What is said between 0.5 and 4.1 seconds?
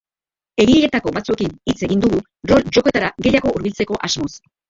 Egileetako batzuekin hitz egin dugu, rol jokoetara gehiago hurbiltzeko